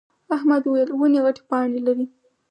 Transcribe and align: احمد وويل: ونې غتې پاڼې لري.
احمد 0.35 0.63
وويل: 0.65 0.89
ونې 0.99 1.19
غتې 1.25 1.41
پاڼې 1.49 1.79
لري. 1.87 2.05